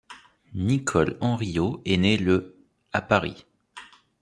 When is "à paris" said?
2.91-3.45